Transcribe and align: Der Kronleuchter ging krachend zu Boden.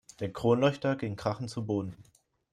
Der 0.19 0.33
Kronleuchter 0.33 0.95
ging 0.95 1.15
krachend 1.15 1.51
zu 1.51 1.63
Boden. 1.63 1.95